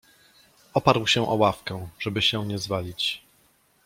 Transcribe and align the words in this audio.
Oparł 0.73 1.07
się 1.07 1.29
o 1.29 1.33
ławkę, 1.35 1.87
żeby 1.99 2.21
się 2.21 2.45
nie 2.47 2.59
zwalić. 2.59 3.21